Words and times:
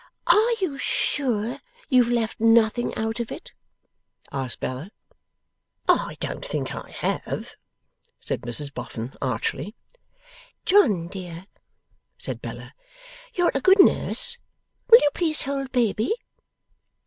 'Are 0.25 0.53
you 0.59 0.79
sure 0.79 1.59
you 1.87 2.03
have 2.03 2.11
left 2.11 2.39
nothing 2.39 2.91
out 2.95 3.19
of 3.19 3.31
it?' 3.31 3.53
asked 4.31 4.59
Bella. 4.59 4.89
'I 5.87 6.17
don't 6.19 6.43
think 6.43 6.73
I 6.73 6.89
have,' 6.89 7.53
said 8.19 8.41
Mrs 8.41 8.73
Boffin, 8.73 9.13
archly. 9.21 9.75
'John 10.65 11.07
dear,' 11.07 11.45
said 12.17 12.41
Bella, 12.41 12.73
'you're 13.35 13.51
a 13.53 13.61
good 13.61 13.79
nurse; 13.79 14.39
will 14.89 14.97
you 14.99 15.09
please 15.13 15.43
hold 15.43 15.71
baby? 15.71 16.11